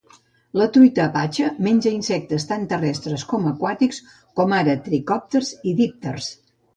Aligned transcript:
La 0.59 0.65
truita 0.75 1.01
apache 1.09 1.49
menja 1.67 1.91
insectes 1.97 2.45
tant 2.51 2.63
terrestres 2.71 3.25
com 3.33 3.45
aquàtics, 3.51 3.99
com 4.41 4.57
ara 4.61 4.75
tricòpters 4.89 5.53
i 5.73 5.75
dípters. 5.83 6.31